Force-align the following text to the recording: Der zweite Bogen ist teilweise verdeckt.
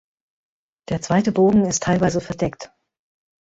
Der 0.89 0.99
zweite 0.99 1.31
Bogen 1.31 1.63
ist 1.63 1.83
teilweise 1.83 2.21
verdeckt. 2.21 2.71